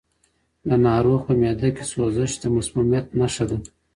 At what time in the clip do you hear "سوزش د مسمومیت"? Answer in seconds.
1.93-3.05